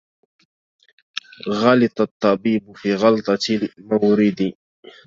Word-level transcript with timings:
غلط 1.61 1.97
الطبيب 2.07 2.63
علي 2.75 2.95
غلطة 3.01 3.35
مورد 3.89 4.39